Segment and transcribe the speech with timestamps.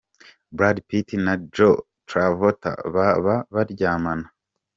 [0.57, 4.27] Brad Pitt na Joh Travolta baba baryamana.